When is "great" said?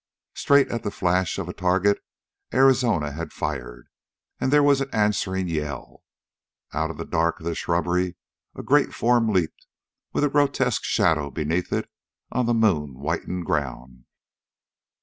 8.63-8.95